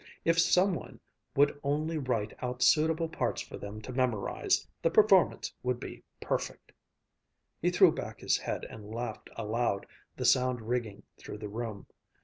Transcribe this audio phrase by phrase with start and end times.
[0.25, 0.99] If some one
[1.35, 6.71] would only write out suitable parts for them to memorize, the performance would be perfect!"
[7.61, 9.85] He threw back his head and laughed aloud,
[10.17, 11.85] the sound ringing through the room.